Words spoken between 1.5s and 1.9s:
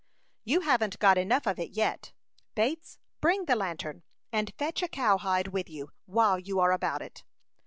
it